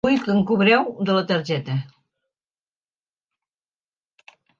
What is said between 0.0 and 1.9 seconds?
Vull que em cobreu de la targeta.